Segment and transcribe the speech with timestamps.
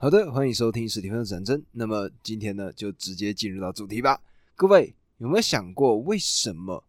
[0.00, 1.60] 好的，欢迎收听史蒂芬的战争。
[1.72, 4.22] 那么今天呢，就直接进入到主题吧。
[4.54, 6.84] 各位有没有想过，为什么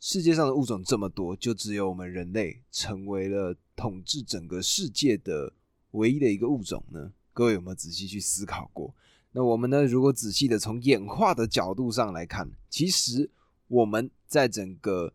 [0.00, 5.52] 世界上的物种这么多，就只有我们人类成为了统治整个世界的
[5.92, 7.12] 唯一的一个物种呢？
[7.32, 8.92] 各位有没有仔细去思考过？
[9.30, 13.30] 那我们呢，如果仔细的从演化的角度上来看，其实
[13.68, 15.14] 我们在整个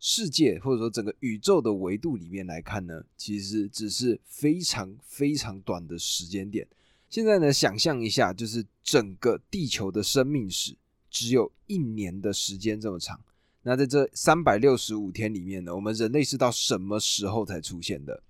[0.00, 6.66] 世界或者说整个宇宙的维度里面来看呢，其实只是非常非常短的时间点。
[7.10, 10.76] 现在呢，想象一下，就是整个地球的生命史
[11.10, 13.20] 只有一年的时间这么长。
[13.62, 18.22] 那在这三百六十五天里面呢，我们人类是到什么时候才出现的？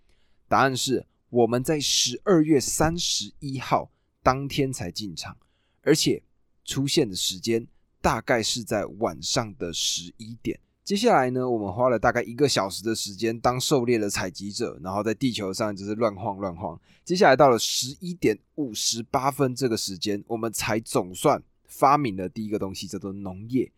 [0.49, 3.91] 答案是我们在十二月三十一号
[4.23, 5.37] 当天才进场，
[5.83, 6.23] 而且
[6.65, 7.67] 出现的时间
[8.01, 10.59] 大概是在晚上的十一点。
[10.89, 16.81] 接下来呢，我们花了大概一个小时的时间当狩猎的采集者，然后在地球上就是乱晃乱晃。
[17.05, 23.71] 接下来到了十一点五十八分这个时间，我们才总算发明了第一个东西，叫做农业。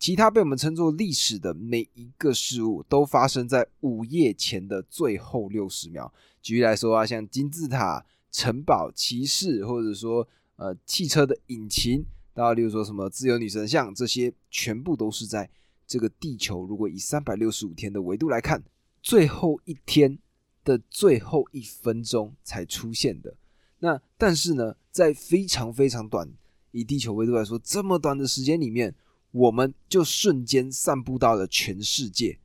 [0.00, 6.12] 其他被我们称作历史的每一个事物，都发生在午夜前的最后六十秒。
[6.42, 10.26] 举例来说啊，像金字塔、城堡、骑士，或者说
[10.56, 12.04] 呃汽车的引擎，
[12.34, 15.48] 到例如说什么自由女神像，这些全部都是在。
[15.86, 18.62] 这个地球如果以三百六十五天的维度来看，
[19.02, 20.18] 最后一天
[20.64, 23.36] 的最后一分钟才出现的。
[23.78, 26.28] 那但是呢，在非常非常短
[26.72, 28.94] 以地球维度来说，这么短的时间里面，
[29.30, 32.38] 我们就瞬间散布到了全世界。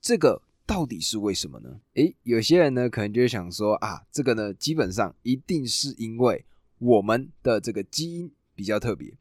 [0.00, 1.80] 这个到底是为什么呢？
[1.94, 6.44] 诶，有些人呢可能就会想说啊，这个呢基本上一定是因为
[6.78, 9.12] 我们的这个基因比较特别。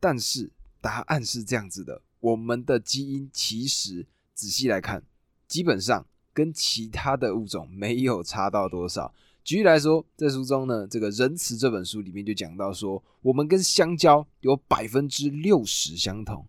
[0.00, 2.02] 但是答案是这样子的。
[2.20, 5.02] 我们的基因其实仔细来看，
[5.46, 9.14] 基本上跟其他的物种没有差到多少。
[9.44, 16.46] 举例来说，在书中呢，这个《仁慈》这本书里面就讲到说，我们跟香蕉有百分之六十相同，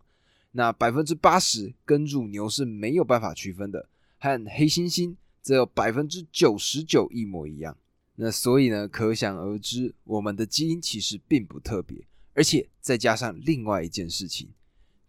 [0.52, 7.78] 那百分之八十跟乳牛是没有办法区分的，和黑猩猩只有百分之九十九一模一样。
[8.16, 14.50] 那所以呢，可想而知，我们的基因其实并不特别，而且再加上另外一件事情。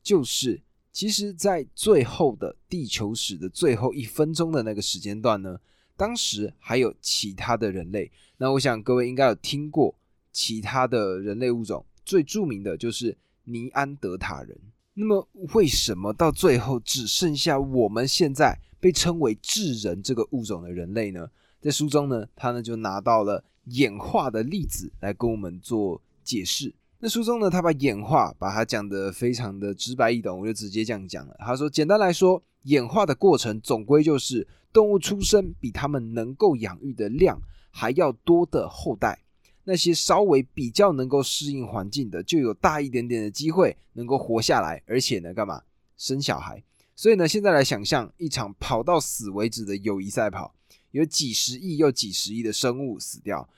[0.03, 0.61] 就是，
[0.93, 5.59] 其实，在最后的地球史的最后一分钟的那个时间段呢，
[5.97, 8.11] 当时还有其他的人类。
[8.39, 9.95] 那我想各位应该有听过
[10.33, 14.59] 其他的人类物种，最著名的就是尼安德塔人。
[14.95, 21.31] 那么，为什么到最后只剩下我们现在被称为智人这个物种的人类呢？
[21.61, 26.75] 在书中呢，他呢就拿到了演化的例子来跟我们做解释。
[27.03, 31.35] 那书中呢，他把演化把它讲得非常的直白易懂，我就直接这样讲了。
[31.39, 37.41] 他说，简单来说，演化的过程总归就是动物出生比它们能够养育的量
[37.71, 39.19] 还要多的后代，
[39.65, 45.63] 那些稍微比较能够适应环境的，就有大一点点的机会能够活下来，而且呢，干嘛
[45.97, 46.63] 生小孩？
[46.95, 50.55] 所以呢，现在来想象一场跑到死为止的友谊赛跑，
[50.91, 53.49] 有几十亿又几十亿的生物死掉，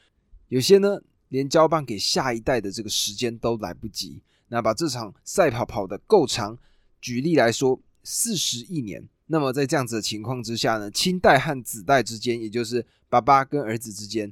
[0.47, 1.01] 有些呢。
[1.33, 6.59] 连交棒给下一代的这个时间都来不及，那把这场赛跑跑得够长，
[7.01, 9.03] 举例来说，四十亿年。
[9.29, 14.31] 那么在这样子的情况之下呢，亲代和子代之间，也就是爸爸跟儿子之间，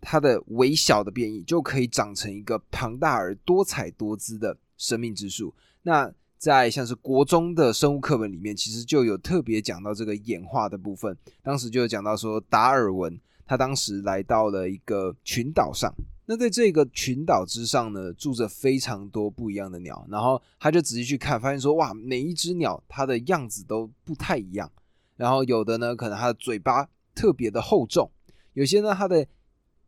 [0.00, 5.52] 它的微小的变异就可以长成一个庞大而多彩多姿的生命之树。
[5.82, 11.16] 那在像是国中的生物课本里面，其实就有特别讲到这个演化的部分。
[11.42, 15.92] 当时就有讲到说，达尔文他当时来到了一个群岛上。
[16.24, 24.70] 那在这个群岛之上呢，住着非常多不一样的鸟，然后他就仔细去看，发现说，哇，每一只鸟它的样子都不太一样，
[25.16, 28.10] 然后有的呢，可能它的嘴巴特别的厚重，
[28.52, 29.26] 有些呢，它的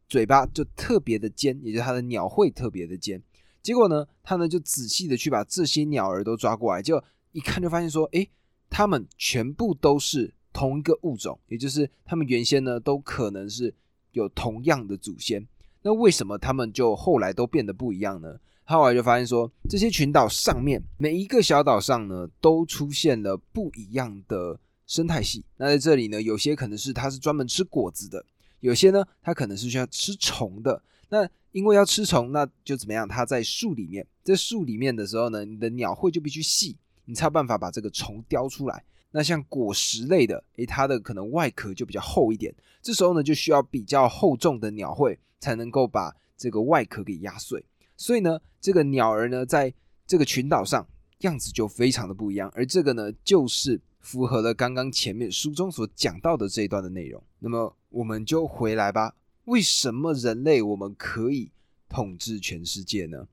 [0.09, 3.23] 嘴巴就特别的尖，也就是它的鸟喙特别的尖。
[3.63, 8.29] 结果呢，他呢就仔细的去把这些鸟儿都抓过来，就一看就发现说，诶，
[8.69, 13.75] 它们全部都是同一个物种，也就是它们原先呢都可能是
[14.13, 15.47] 有同样的祖先。
[15.83, 18.39] 那为什么他们就后来都变得不一样呢？
[18.65, 25.45] 后来就发现说，这些群岛上面每一个小岛上呢，都出现了不一样的生态系。
[25.59, 28.25] 那在这里呢，有些可能是它是专门吃果子的，
[28.61, 30.81] 有些呢，它可能是需要吃虫的。
[31.11, 33.07] 那因为要吃虫，那就怎么样？
[33.07, 36.75] 它在树里面，在树里面的时候呢，你的鸟喙就必须细，
[37.05, 38.83] 你才有办法把这个虫叼出来。
[39.17, 42.53] 那像果实类的，诶，它的可能外壳就比较厚一点，
[42.83, 47.65] 这时候呢就需要比较厚重的鸟喙才能够把这个外壳给压碎。
[47.97, 49.73] 所以呢，这个鸟儿呢在
[50.05, 50.85] 这个群岛上
[51.19, 57.23] 样子就非常的不一样，而这个呢就是符合了刚刚前面书中所讲到的这一段的内容。
[57.39, 59.15] 那么我们就回来吧，
[59.45, 61.53] 为什么人类我们可以
[61.89, 63.29] 统治全世界呢？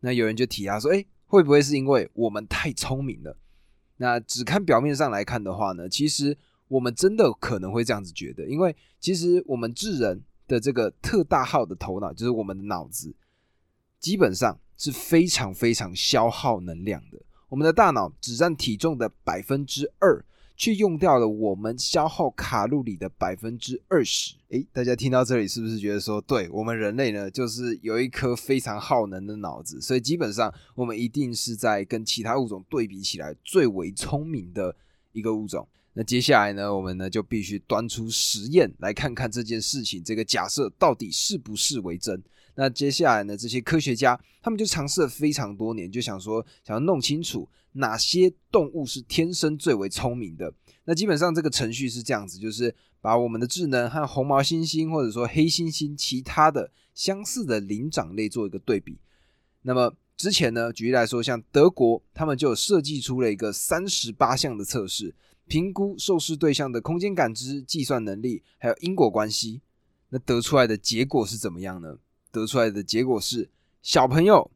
[0.00, 3.34] 那有人就提啊说，哎，会不会是因为我们太聪明了？
[3.96, 6.36] 那只看表面上来看的话呢，其实
[6.68, 13.14] 我们真的可能会这样子觉得，因为其实我们智人的这个特大号的头脑，就是我们的脑子，
[14.00, 17.20] 基本上是非常非常消耗能量的。
[17.48, 20.24] 我们的大脑只占体重的百分之二。
[20.56, 24.34] 却用掉了我们消耗卡路里的百分之二十。
[24.50, 34.74] 诶，大家听到这里是不是觉得说，对我们人类呢，就是有一颗非常耗能的脑子，所以基本上我们一定是在跟其他物种对比起来最为聪明的
[35.12, 35.66] 一个物种。
[35.92, 42.22] 那接下来呢，我们呢就必须端出实验来看看这件事情，这个假设到底是不是为真。
[42.56, 43.36] 那接下来呢？
[43.36, 50.52] 这些科学家他们就尝试了非常多年，就想说想要弄清楚哪些动物是天生最为聪明的。
[50.84, 58.98] 那基本上这个程序是这样子，就是把我们的智能和红毛猩猩或者说黑猩猩其他的相似的灵长类做一个对比。
[59.62, 65.14] 那么之前呢，举例来说，像德国他们就设计出了一个三十八项的测试，
[65.46, 69.60] 评估受试对象的空间感知、计算能力还有因果关系。
[70.10, 71.98] 那得出来的结果是怎么样呢？
[72.30, 73.48] 得出来的结果是，
[73.82, 74.50] 小朋友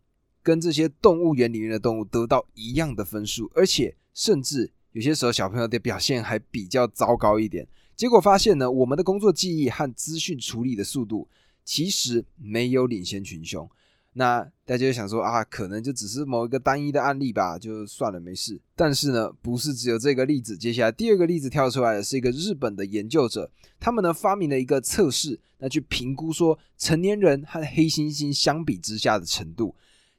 [0.49, 7.69] 跟这些动物园里面的动物得到一样的分数，而且甚至有些时候小朋友的表现还比较糟糕一点。
[7.95, 11.29] 结果发现呢，我们的工作记忆和资讯处理的速度
[11.67, 13.69] 其实没有领先群雄。
[14.15, 18.59] 那大家就想说啊，可能就只是某一个单一的案例吧，就算了，没事。
[18.75, 20.57] 但是呢，不是只有这个例子。
[20.57, 29.75] 接下来第二个例子跳出来的是一个日本的研究者，他们呢发明了一个测试，那去评估说成年人和黑猩猩相比之下的程度。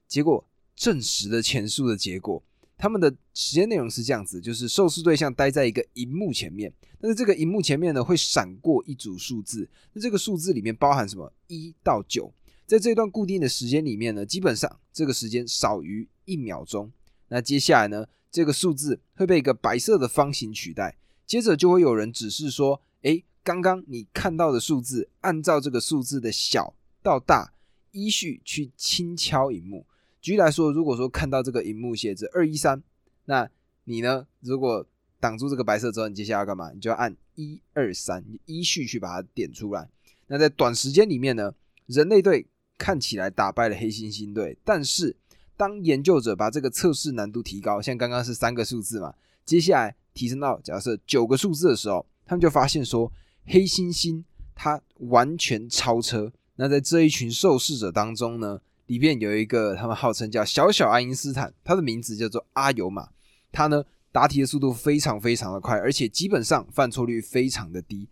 [0.09, 0.45] 结果
[0.75, 2.43] 证实了前述的结果。
[2.77, 11.31] 他们的实验内容是这样子，就是受试对象待在一个荧幕前面，但是这个荧幕前面呢会闪过一组数字，那这个数字里面包含什么？
[11.47, 12.33] 一到九。
[12.65, 16.89] 在这段固定的时间里面呢，基本上这个时间少于一秒钟。
[17.27, 20.97] 那接下来呢，这个数字会被一个白色的方形取代。
[21.25, 27.53] 接着就会有人指示说：“诶，刚刚你看到的数字，按照这个数字的小到大
[27.91, 29.85] 依序去轻敲荧幕。
[30.21, 32.81] 举例来说，如果说看到这个荧幕写着二一三，
[33.25, 33.49] 那
[33.85, 34.85] 你呢，如果
[35.19, 36.71] 挡住这个白色之后，你接下来要干嘛？
[36.71, 39.89] 你就要按一二三，依序去把它点出来。
[40.27, 41.53] 那在短时间里面呢，
[41.87, 42.47] 人类队。
[42.81, 45.13] 看起来打败了黑猩猩队，但是
[45.57, 49.13] 当研究者把这个测试难度提高，像刚刚是三个数字嘛，
[49.43, 53.11] 接下来提升到假设九个数字的时候，他们就发现说
[53.47, 54.23] 黑猩猩
[54.55, 56.31] 它完全超车。
[56.55, 63.07] 那在这一群受试者当中呢，里面有一个他们号称叫小小爱因斯坦，他的名字叫做阿尤玛，
[63.51, 68.07] 他呢答题的速度非常非常的快，而且基本上犯错率非常的低。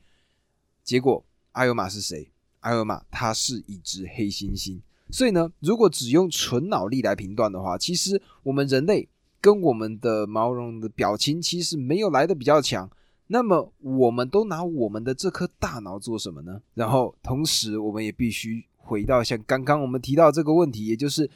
[0.83, 2.29] 结果阿尤玛是谁？
[2.59, 4.79] 阿尤玛，他是一只黑猩猩，
[5.09, 9.09] 所以呢，如果只用纯脑力来评断的话，其实我们人类
[9.41, 12.87] 跟我们的毛绒的表情其实没有来的比较强。
[13.25, 16.61] 那么，我们都拿我们的这颗大脑做什么呢？
[16.75, 21.29] 然后，同时我们也必须回到像刚刚我们提到这个问题，也就是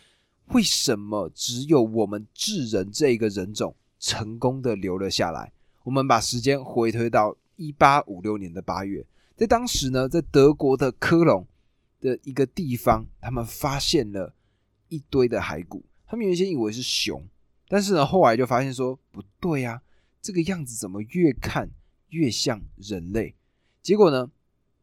[0.47, 5.51] 为什么只有我们智人这个人种成功的留了下来？
[5.83, 9.05] 我们把时间回推到一八五六年的八月。
[9.35, 11.45] 在当时呢，在德国的科隆
[11.99, 14.33] 的一个地方，他们发现了
[14.87, 15.83] 一堆的骸骨。
[16.05, 17.27] 他们原先以为是熊，
[17.67, 19.81] 但是呢，后来就发现说不对呀，
[20.21, 21.69] 这个样子怎么越看
[22.09, 23.33] 越像人类？
[23.81, 24.29] 结果呢，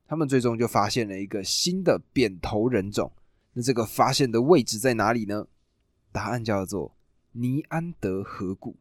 [0.09, 3.13] 他们最终就发现了一个新的扁头人种。
[3.53, 5.47] 那这个发现的位置在哪里呢？
[6.11, 6.97] 答案叫做
[7.31, 8.75] 尼安德河谷。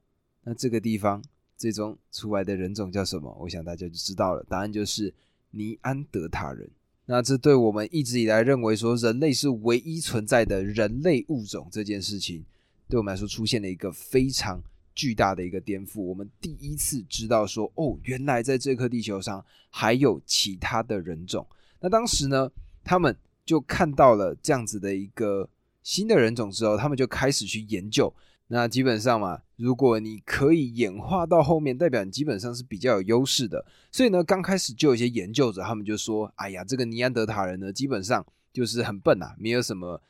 [0.43, 1.23] 那这个地方
[1.55, 3.37] 最终出来的人种叫什么？
[3.41, 4.43] 我想大家就知道了。
[4.49, 5.13] 答案就是。
[5.51, 6.69] 尼安德塔人，
[7.05, 12.45] 那这对我们一直以来认为说人类是唯一存在的人类物种这件事情，
[12.89, 14.61] 对我们来说出现了一个非常
[14.97, 16.01] 巨大的一个颠覆。
[16.01, 21.45] 我们第一次知道说，哦，原来在这颗地球上还有其他的人种。
[21.79, 22.49] 那当时呢，
[22.83, 25.47] 他们就看到了这样子的一个
[25.83, 28.11] 新的人种之后，他们就开始去研究。
[28.47, 33.63] 那基本上嘛，如果你可以演化到后面，代表你基本上是比较有优势的。
[33.91, 40.01] 所以呢，刚开始就有一些研究者，他们就说：“哎呀，这个尼安德塔人呢，基本上就是很笨呐，没有什么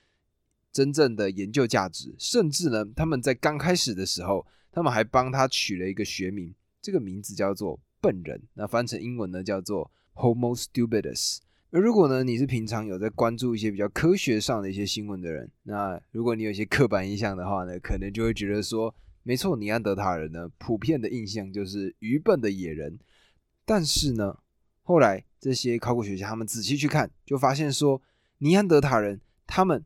[0.72, 2.16] 真正的研究价值。
[2.20, 4.46] 甚至呢，他们在刚开始的时候，
[4.78, 6.54] 他们还帮他取了一个学名，
[6.84, 11.40] 这个名字叫做‘笨人’，那翻成英文呢叫做 ‘Homo stupidus’。”
[11.74, 18.94] 而如果呢，你是平常有在关注一些比较科学上的一些新闻的人，那如果你有一些刻板印象的话呢，可能就会觉得说，
[19.24, 23.00] 没错，尼安德塔人呢，普遍的印象就是愚笨的野人。
[23.66, 24.38] 但是呢，
[24.84, 28.00] 后来这些考古学家他们仔细去看，就发现说，
[28.38, 29.84] 尼安德塔人他们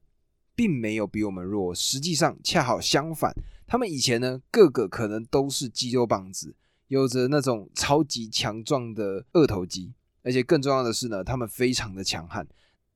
[0.53, 3.33] 并没有比我们弱，实际上恰好相反，
[3.72, 6.54] 他们以前呢个个可能都是肌肉棒子，
[6.90, 12.46] 有着那种超级强壮的二头肌，而且更重要的是呢，他们非常的强悍。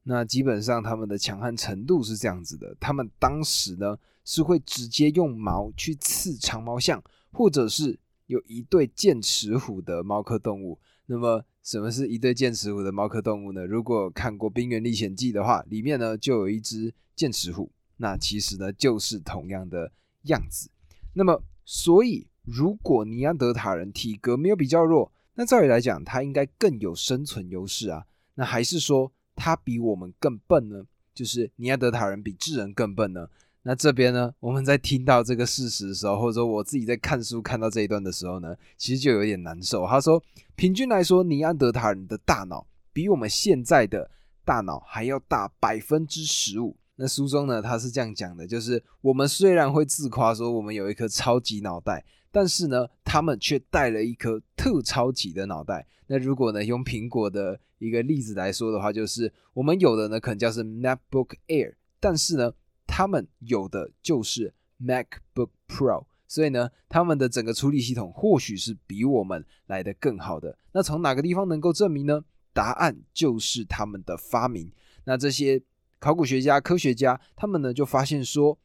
[0.04, 7.02] 那基本上他们的强悍程度是这样子的，他们当时呢是会直接用矛去刺长毛象，
[7.32, 10.78] 或者是有一对剑齿虎的猫科动物。
[11.06, 13.66] 那么什么是一对剑齿虎的猫科动物呢？
[13.66, 19.94] 如果看过《冰原历险记》的话，里面呢就有一只剑齿虎，那其实呢就是同样的
[20.26, 20.70] 样子。
[21.14, 28.06] 那么所以如果尼安德塔人体格没有比较弱，那照理来讲他应该更有生存优势啊。
[28.36, 29.12] 那还是说？
[29.38, 33.28] 他比我们更笨呢，就是尼安德塔人比智人更笨呢。
[33.64, 39.86] 那这边呢，我们在听到这个事实的时候，或者说我自己在看书看到这一段的时候呢，其实就有点难受。
[39.86, 40.24] 他说，
[40.56, 44.10] 平均来说，尼安德塔人的大脑比我们现在的
[44.46, 46.78] 大脑还要大百分之十五。
[46.96, 52.06] 那书中呢，他是这样讲的，就是我们虽然会自夸说我们有一颗超级脑袋。
[52.32, 55.88] 但是呢，他们却带了一颗特超级的脑袋。
[56.08, 62.52] 那如果呢，用苹果的一个例子来说的话，就是我们有的呢，可能叫是 MacBook Air，但是呢，
[62.86, 66.08] 他们有的就是 MacBook Pro。
[66.28, 70.58] 所以呢，他们的整个处理系统或许是比我们来的更好的。
[70.74, 72.22] 那从哪个地方能够证明呢？
[72.52, 74.70] 答案就是他们的发明。
[75.06, 75.62] 那这些
[76.00, 78.58] 考古学家、科学家，他们呢就发现说。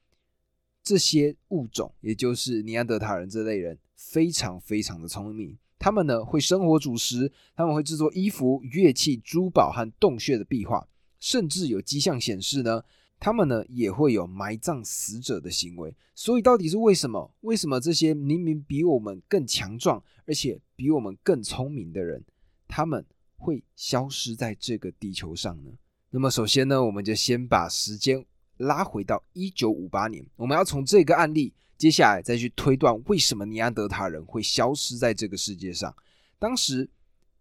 [0.82, 5.58] 这些物种，也就是尼安德塔人这类人，非常非常的聪明。
[5.78, 10.88] 他们呢会生活、煮食，他们会制作衣服、乐器、珠宝和洞穴的壁画，
[11.20, 12.82] 甚至有迹象显示呢，
[13.18, 15.94] 他们呢也会有埋葬死者的行为。
[16.14, 17.30] 所以到底是为什么？
[17.42, 22.24] 为什么这些明明比我们更强壮，而且比我们更聪明的人，
[22.66, 23.04] 他们
[23.36, 25.72] 会消失在这个地球上呢？
[26.10, 28.24] 那么首先呢，我们就先把时间。
[28.60, 35.96] 拉回到一九五八年，我们要从这个案例，接下来再去推断为什么尼安德塔人会消失在这个世界上。
[36.38, 36.86] 当时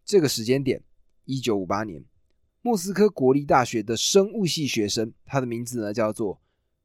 [0.05, 0.81] 这个时间点，
[1.25, 2.01] 一九五八年，
[2.61, 6.39] 莫斯科国立大学的生物系学生，他的名字呢叫做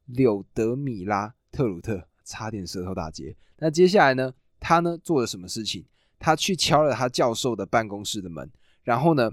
[0.07, 3.37] 柳德米拉特鲁特，差点舌头打结。
[3.59, 5.85] 那接下来呢，他呢做了什么事情？
[6.19, 8.51] 他去敲了他教授的办公室的门，
[8.83, 9.31] 然后呢？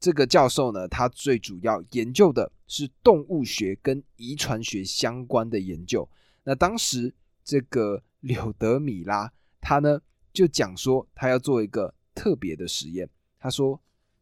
[0.00, 6.08] 这个教授呢，他最主要研究的是动物学跟遗传学相关的研究。
[6.44, 7.14] 那当时
[7.44, 9.30] 这个 柳德米拉，
[9.60, 10.00] 他呢
[10.32, 13.08] 就讲说，他要做一个特别的实验。
[13.38, 13.80] 他说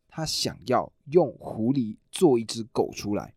[0.08, 3.34] 他想要用狐狸做一只狗出来。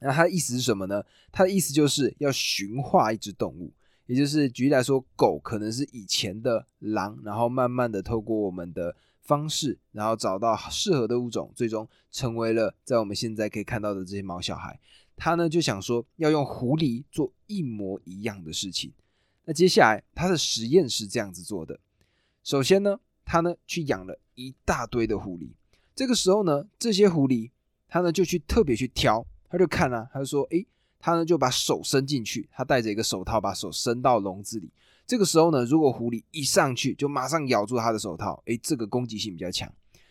[0.00, 1.04] 那他的意思是什么呢？
[1.30, 3.72] 他的意思就是要驯化一只动物，
[4.06, 8.96] 也就是举例来说，狗可能是以前的狼，然后慢慢的透过我们的。
[9.26, 14.78] 方式，然后找到适合的物种，最终成为了在我们现在可以看到的这些毛小孩。
[15.16, 18.92] 他呢就想说要用狐狸做一模一样的事情。
[19.46, 21.80] 那接下来他的实验是这样子做的：
[22.42, 25.48] 首先呢，他呢去养了一大堆的狐狸。
[25.94, 27.50] 这个时候呢，这些狐狸
[27.88, 30.66] 他呢就去特别去挑，他就看啊，他就说，诶，
[31.04, 34.70] 他呢就把手伸进去，他戴着一个手套，把手伸到笼子里。
[35.06, 39.70] 这个时候呢，如果狐狸一上去就马上咬住他的手套，诶，这个攻击性比较强。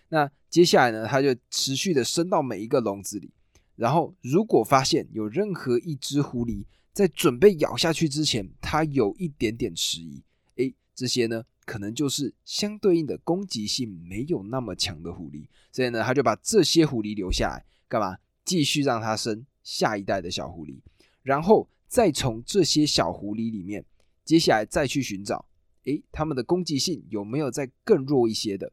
[0.09, 3.31] 那接下来呢，他就持续的伸到每一个笼子里，
[3.75, 10.21] 然后如果发现有任何一只狐狸在准备咬下去之前，它有一点点迟疑，
[10.57, 18.17] 诶，这些呢可能就是相对应的攻击性没有那么强的狐狸，所以呢，他就把这些狐狸留下来，干嘛？
[18.45, 20.79] 继续让它生下一代的小狐狸，
[21.22, 23.84] 然后再从这些小狐狸里面。
[24.25, 25.46] 接下来再去寻找，
[25.84, 28.72] 诶，他们的攻击性有没有再更弱一些的？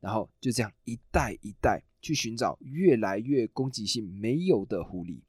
[0.00, 5.20] 然后就这样一代一代去寻找越来越攻击性没有的狐狸。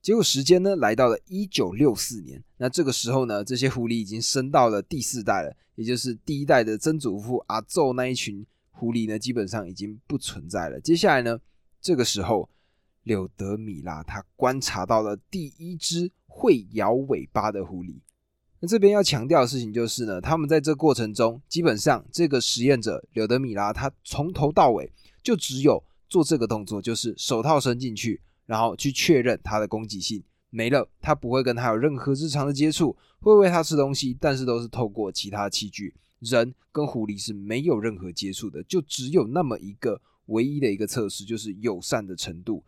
[0.00, 10.80] 结果时间呢来到了一九六四年，那这个时候呢，这些狐狸已经升到了第四代了，也就是第一代的曾祖父阿宙那一群狐狸呢，基本上已经不存在了。
[10.80, 11.40] 接下来呢，
[11.80, 12.50] 这个时候
[13.02, 18.00] 柳德米拉他观察到了第一只会摇尾巴的狐狸。
[18.60, 24.92] 那这边要强调的事情就是呢，他们在这过程中，基本上这个实验者柳德米拉他从头到尾
[25.22, 42.62] 就只有做这个动作，就是手套伸进去，然后去确认它的攻击性没了，他不会跟他有任何日常的接触，会喂他吃东西，但是都是透过其他器具，人跟狐狸是没有任何接触的，就只有那么一个唯一的一个测试，就是友善的程度。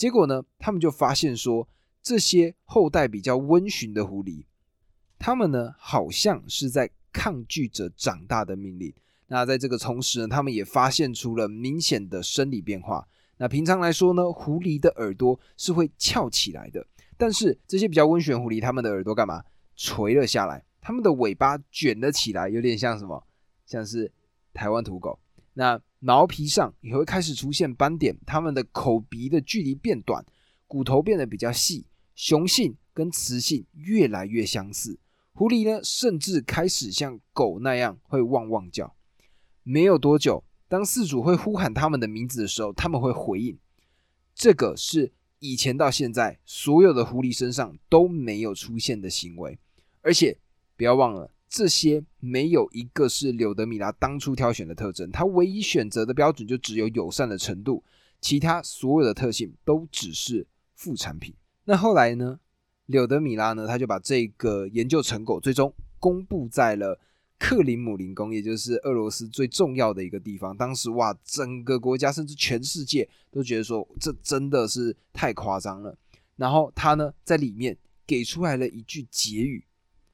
[0.00, 1.68] 结果呢，他们就发现说，
[2.02, 4.46] 这些后代比较温驯的狐狸。
[5.18, 8.94] 他们呢，好像是在抗拒着长大的命令。
[9.26, 13.06] 那在这个同时呢，他们也发现出了明显的生理变化。
[13.36, 16.86] 那平常来说呢，狐狸的耳朵是会翘起来的，
[17.18, 19.44] 但是这些比较温驯狐狸，它们的耳朵干嘛？
[19.76, 23.22] 垂了下来，它们的尾巴卷了起来，有点像什么？
[23.66, 24.10] 像是
[24.54, 25.18] 台湾土狗。
[25.54, 30.24] 那毛皮上也会开始出现斑点，它们的口鼻的距离变短，
[30.66, 31.86] 骨头变得比较细。
[32.14, 34.98] 雄性跟雌性越来越相似，
[35.32, 38.94] 狐狸呢，甚至开始像狗那样会汪汪叫。
[39.62, 40.44] 没有多久。
[40.68, 43.58] 当饲主会呼喊他们的名字的时候，他们会回应。
[44.36, 49.58] 这个是以前到现在所有的狐狸身上都没有出现的行为，
[50.00, 50.38] 而且
[50.76, 55.10] 不要忘了，这些没有一个是柳德米拉当初挑选的特征。
[55.10, 57.82] 他唯一选择的标准就只有友善的程度，
[58.20, 61.34] 其他所有的特性都只是副产品。
[61.64, 62.38] 那后来呢？
[62.86, 63.66] 柳德米拉呢？
[63.66, 66.98] 他就把这个研究成果最终公布在了。
[67.38, 70.54] 克林姆林宫，也就是俄罗斯最重要的一个地方。
[70.54, 75.96] 当时哇，整个国家甚至全世界都觉得说，这真的是太夸张了。
[76.36, 77.74] 然后他呢，在里面
[78.06, 79.64] 给出来了一句结语，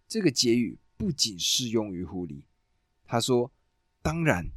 [0.06, 2.42] 这个结语不仅适用于狐狸，
[3.04, 3.52] 他说
[4.02, 4.50] ：“当然，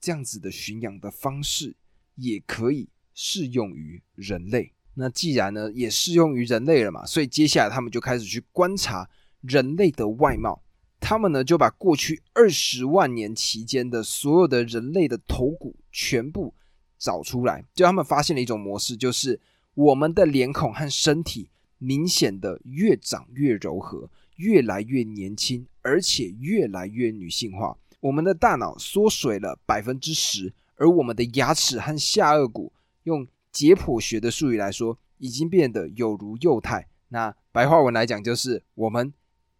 [0.00, 1.76] 这样子的驯养的方式
[2.14, 4.72] 也可以适用于人类。
[4.94, 9.08] 那既然呢，也适用于人类了嘛，所以接下来他们就开始去观察
[9.40, 10.62] 人类的外貌。”
[11.00, 16.54] 他们呢就把过去二十万年期间的所有的人类的头骨全部
[16.98, 19.38] 找出来，就他们发现了一种模式，就是
[19.74, 27.76] 我们的脸孔和身体明显的越长越柔和，越来越年轻，而且越来越女性化。
[28.00, 32.72] 我们的大脑缩水了百分之十，而我们的牙齿和下颚骨，
[33.04, 36.88] 用解剖学的术语来说，已经变得有如幼态。
[37.08, 39.12] 那白话文来讲，就是我们。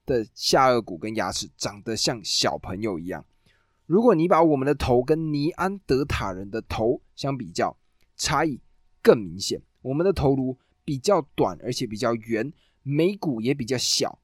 [0.06, 3.24] 的下颚骨跟牙齿长得像小朋友一样。
[3.86, 7.74] 如果你把我们的头跟尼安德塔人的头相比较，
[8.14, 8.60] 差异
[9.00, 9.62] 更明显。
[9.80, 12.52] 我们的头颅比较短，而且比较圆，
[12.82, 14.18] 眉骨也比较小。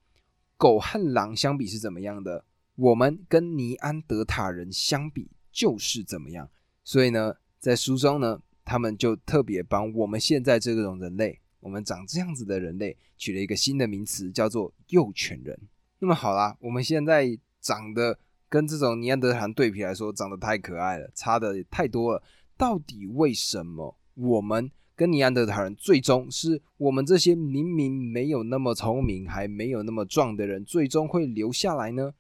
[0.61, 2.44] 狗和狼相比是怎么样的？
[2.75, 6.51] 我们跟尼安德塔人相比就是怎么样。
[6.85, 11.40] 所以呢，在书中呢，他们就特别帮我们现在这种人类。
[11.61, 15.59] 我们长这样子的人类取了一个新的名词，叫做幼犬人。
[15.99, 17.27] 那么好啦，我们现在
[17.62, 18.18] 长得
[18.51, 22.23] 跟这种尼安德塔人对比来说，长得太可爱了，差的太多了。
[22.59, 32.12] 到底为什么我们跟尼安德塔人最终是我们这些明明没有那么聪明，还没有那么壮的人，最终会留下来呢？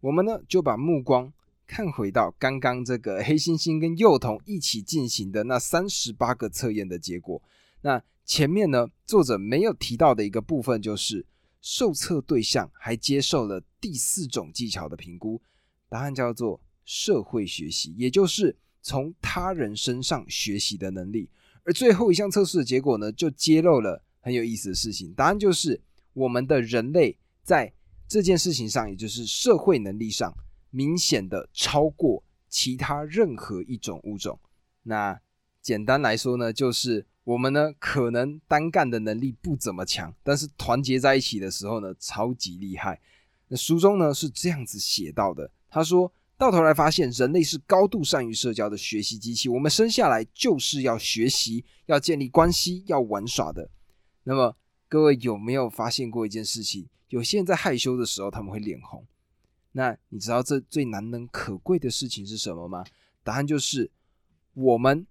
[0.00, 1.30] 我们呢就把目光
[1.66, 7.42] 看回到刚刚这个黑猩猩跟幼童一起进行的那三十八个测验的结果。
[7.82, 11.26] 那前面呢，作者没有提到的一个部分，就是
[11.60, 15.42] 受测对象还接受了第四种技巧的评估，
[15.90, 21.28] 答案叫做社会学习，也就是从他人身上学习的能力。
[21.64, 25.80] 而最后一项测试的结果呢，就揭露了很有意思的事情，答案就是
[26.12, 27.72] 我们的人类在
[28.08, 30.34] 这件事情上，也就是社会能力上，
[30.70, 34.38] 明显的超过其他任何一种物种。
[34.82, 35.20] 那
[35.60, 37.06] 简单来说呢，就是。
[37.24, 43.00] 我们呢，可能单干的能力不怎么强，但是团结在一起的时候呢，超级厉害。
[43.46, 49.48] 那书中呢是这样子写到的，他说到头来发现，人类是高度善于社交的学习机器。
[49.48, 53.70] 我们生下来就是要学习、要建立关系、要玩耍的。
[54.24, 54.56] 那么
[54.88, 56.88] 各位有没有发现过一件事情？
[57.10, 59.06] 有些人在害羞的时候他们会脸红。
[59.70, 62.84] 那你知道这最难能可贵的事情是什么吗？
[63.22, 63.88] 答案就是
[64.54, 65.06] 我们。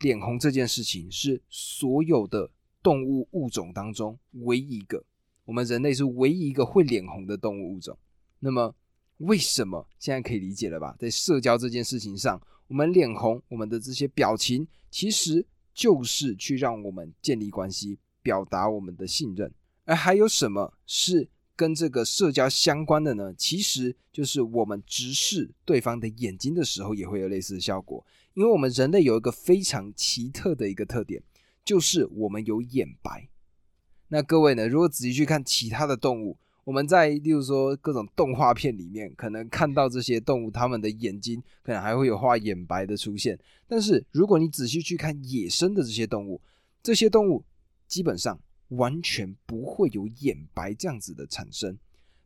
[0.00, 2.50] 脸红这件事情是所有的
[2.82, 5.02] 动物物种当中唯一一个，
[5.46, 7.96] 我们人类是唯一一个会脸红的动物物种。
[8.40, 8.74] 那么
[9.18, 9.88] 为什么？
[9.98, 10.94] 现在可以理解了吧？
[10.98, 19.52] 在社交这件事情上，我们脸红，我们的这些表情，其实就是去让我们建立关系，表达我们的信任。
[19.84, 23.32] 而还有什么是跟这个社交相关的呢？
[23.38, 28.04] 其实就是我们直视对方的眼睛的时候，也会有类似的效果。
[28.34, 31.22] 因为我们人类有一个非常奇特的一个特点，
[31.64, 33.28] 就是我们有眼白。
[34.08, 43.38] 那各位呢，如果仔细去看其他的动物，我们在例如说各种动画片里面，可能看到这些动物，它们的眼睛可能还会有画眼白的出现。
[43.68, 46.40] 但是如果你仔细去看野生的这些动物，
[46.82, 47.44] 这些动物
[47.86, 48.36] 基本上
[48.70, 51.78] 完全不会有眼白这样子的产生。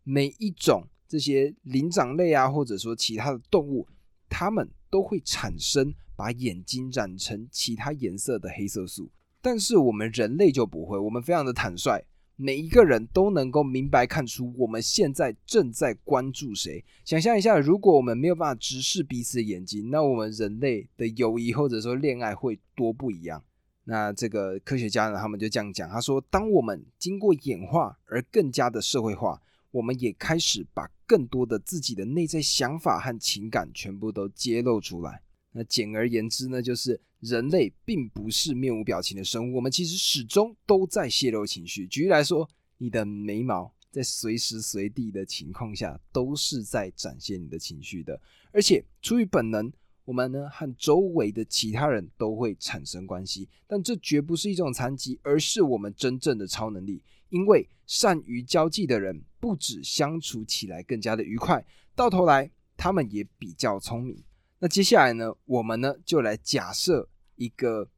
[0.05, 3.87] 每一种这些灵长类啊，或者说其他的动物，
[4.29, 4.68] 它们。
[4.92, 9.09] 都会产生把眼睛染成其他颜色的黑色素，
[9.40, 12.05] 但是我们人类就不会，我们非常的坦率，
[12.42, 16.83] 每一个人都能够明白看出我们现在正在关注谁。
[17.05, 23.44] 想象一下，如果我们没有办法直视彼此的眼睛，那我们人类的友谊或者说恋爱会多不一样。
[23.85, 29.38] 那这个科学家呢，他们就这样讲，他说：当我们经过演化而更加的社会化，
[29.70, 35.20] 我们也开始把更多的自己的内在想法和情感全部都揭露出来。
[35.53, 41.87] 那简而言之呢，就是人类并不是面无表情的生物，我们其实始终都在泄露情绪。
[41.87, 48.20] 举例来说，你的眉毛在随时随地的情况下都是在展现你的情绪的，
[48.52, 49.70] 而且出于本能，
[50.04, 53.48] 我们呢和周围的其他人都会产生关系。
[53.66, 57.02] 但这绝不是一种残疾，而是我们真正的超能力。
[57.28, 64.20] 因为善于交际的人，不止相处起来更加的愉快，到头来他们也比较聪明。
[64.62, 67.88] 那接下来呢，我们呢就来假设一个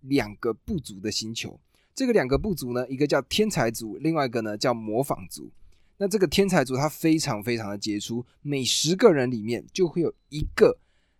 [0.00, 1.60] 两个部族的星球。
[1.94, 5.50] 这个两个部族呢，一个叫天才族，另外一个呢叫模仿族。
[5.98, 10.78] 那这个天才族他非常非常的杰出，每十个人里面就会有一个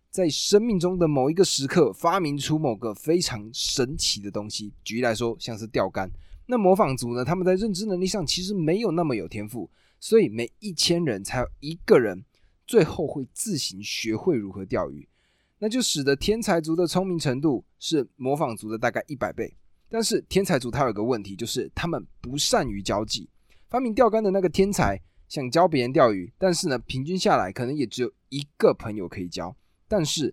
[0.09, 4.73] 在生命中的某一个时刻发明出某个非常神奇的东西。
[4.83, 6.09] 举例来说，像是钓竿。
[6.47, 12.23] 那模仿族呢，他们在认知能力上其实没有那么有天赋，所以每一千人才有一个人。
[12.69, 15.09] 最后会自行学会如何钓鱼，
[15.57, 19.51] 那就使得天才族的聪明程度是模仿族的大概一百倍。
[19.89, 23.27] 但是天才族他有个问题，就是他们不善于交际。
[23.69, 29.55] 发明钓竿的那个天才想教别人钓鱼，但是呢，平均下来可能也只有一个朋友可以教。
[29.87, 30.31] 但是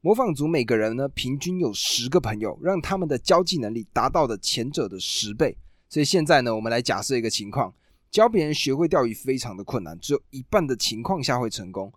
[0.00, 5.58] 模仿族每个人呢，平均有十个朋友，让他们的交际能力达到了前者的十倍。
[5.88, 7.74] 所以现在呢，我们来假设一个情况。
[8.14, 11.92] 教别人学会钓鱼非常的困难，只有一半的情况下会成功。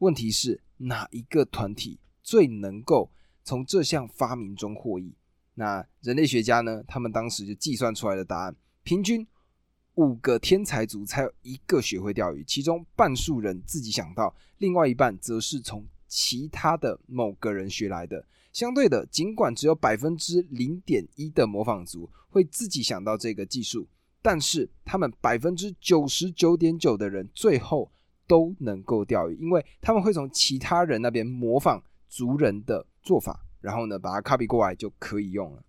[0.00, 3.10] 问题是哪一个团体最能够
[3.42, 5.14] 从这项发明中获益？
[5.54, 6.84] 那人类学家呢？
[6.86, 9.26] 他们当时就计算出来的答案：平均
[9.94, 18.22] 五个天才族才有一个学会钓鱼，其中半数人自己想到，另外一半则是从其他的某个人学来的。
[18.52, 23.88] 相对的，尽管只有百分之零点一的模仿族会自己想到这个技术。
[24.22, 27.90] 但是他们百分之九十九点九的人最后
[28.26, 35.64] 都能够钓鱼，因为他们会从其他人那边模仿族人的做法，然后呢把它 copy 过来就可以用了。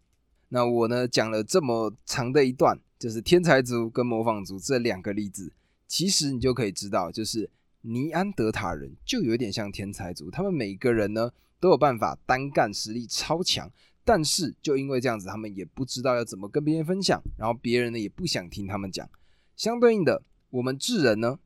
[0.50, 5.52] 那我呢讲了这么长的一段，就是天才族跟模仿族这两个例子，
[5.88, 7.50] 其实你就可以知道，就是
[7.82, 13.72] 尼安德塔人就有点像天才族，他们每个人呢都有办法单干，实力超强。
[14.06, 19.10] 但是就因为这样子，他们也不知道要怎么跟别人分享，然后别人呢也不想听他们讲。
[19.56, 21.40] 相对应的，我们智人呢，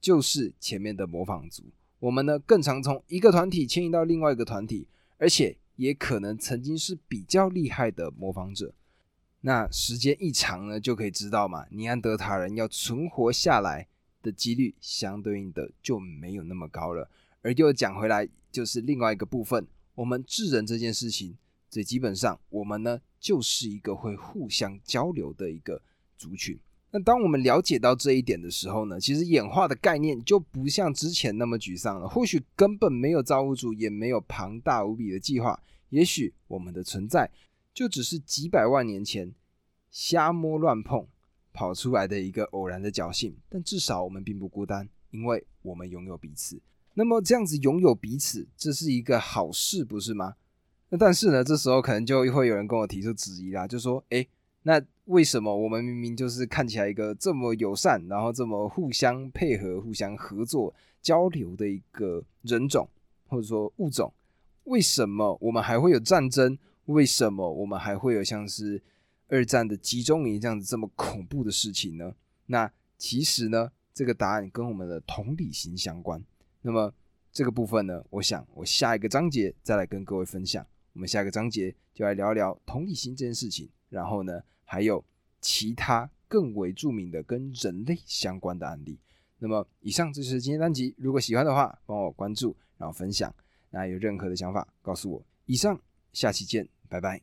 [0.00, 1.64] 就是前面的模仿族，
[2.00, 8.74] 我们呢更常从一个团体迁移到另外一个团体，而且也可能曾经是比较厉害的模仿者。
[9.40, 13.86] 那时间一长呢，就可以知道嘛，尼安德塔人要存活下来
[14.20, 17.08] 的几率，相对应的就没有那么高了。
[17.40, 21.38] 而又讲回来，就是另外一个部分，我们智人这件事情。
[21.70, 25.80] 这基本上，我们呢就是一个会互相交流的一个
[26.18, 26.58] 族群。
[26.90, 32.08] 那当我们了解到这一点的时候呢，其实演化的概念就不像之前那么沮丧了。
[32.08, 35.62] 或许根本没有造物主，也没有庞大无比的计划。
[35.90, 37.30] 也许我们的存在
[37.72, 39.32] 就只是几百万年前
[39.92, 41.06] 瞎摸乱碰
[41.52, 43.36] 跑出来的一个偶然的侥幸。
[43.48, 46.60] 但至少我们并不孤单，因为我们拥有彼此。
[46.94, 50.34] 那么这样子拥有彼此，这是一个好事，不是吗？
[50.90, 54.26] 那但是呢，这时候可能就会有人跟我提出质疑啦，就说：哎，
[54.64, 62.88] 那为什么我们明明就是看起来一个这么友善，然后这么互相配合、互相合作、交流的一个人种
[63.28, 64.12] 或者说物种，
[64.64, 66.58] 为什么我们还会有战争？
[66.86, 68.82] 为什么我们还会有像是
[69.28, 72.12] 二战的集中营这样子这么恐怖的事情呢？
[72.46, 76.20] 那其实呢，这个答案跟我们的同理心相关。
[76.62, 76.92] 那么
[77.32, 80.66] 这个部分呢，我想我下一个章节再来跟各位分享。
[81.00, 85.02] 我们下个章节就来聊聊同理心这件事情，然后呢，还有
[85.40, 88.98] 其他更为著名的跟人类相关的案例。
[89.38, 90.94] 那么，以上这就是今天单集。
[90.98, 93.34] 如果喜欢的话，帮我关注，然后分享。
[93.70, 95.24] 那有任何的想法，告诉我。
[95.46, 95.80] 以上，
[96.12, 97.18] 下期见，拜拜。